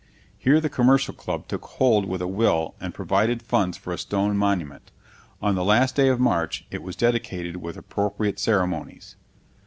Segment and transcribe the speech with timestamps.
[0.35, 4.35] Here the Commercial Club took hold with a will and provided funds for a stone
[4.35, 4.89] monument.
[5.43, 9.15] On the last day of March it was dedicated with appropriate ceremonies.